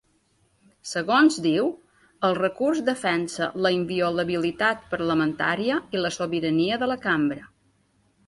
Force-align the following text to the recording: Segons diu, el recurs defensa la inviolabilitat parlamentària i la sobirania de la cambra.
Segons 0.91 1.35
diu, 1.45 1.67
el 2.29 2.33
recurs 2.37 2.79
defensa 2.87 3.49
la 3.65 3.71
inviolabilitat 3.75 4.89
parlamentària 4.95 5.77
i 5.99 6.01
la 6.05 6.13
sobirania 6.19 6.79
de 6.85 6.89
la 6.93 6.97
cambra. 7.07 7.45